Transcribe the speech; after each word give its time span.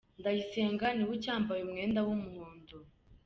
Ndayisenga 0.19 0.85
ni 0.93 1.03
we 1.07 1.11
ucyambaye 1.17 1.61
umwenda 1.63 1.99
w’umuhondo 2.07 2.77